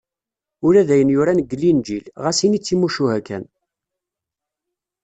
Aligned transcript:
Ula 0.67 0.87
d 0.87 0.89
ayen 0.93 1.13
yuran 1.13 1.39
deg 1.41 1.51
Linǧil, 1.61 2.05
ɣas 2.23 2.39
ini 2.45 2.59
d 2.59 2.63
timucuha 2.65 3.17
kan. 3.27 3.45